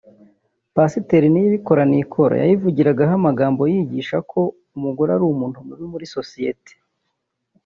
Pasiteri 0.75 1.27
Niyibikora 1.29 1.81
Nicholas 1.91 2.39
yayivugiragaho 2.41 3.13
amagambo 3.19 3.61
yigisha 3.73 4.17
ko 4.31 4.41
umugore 4.75 5.09
ari 5.15 5.23
umuntu 5.31 5.57
mubi 5.67 5.85
muri 5.91 6.05
sosiyete 6.15 6.73